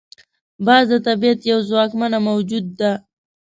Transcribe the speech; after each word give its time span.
باز 0.65 0.85
د 0.91 0.93
طبیعت 1.07 1.39
یو 1.51 1.59
ځواکمنه 1.69 2.17
موجود 2.27 2.65
ده 2.79 2.91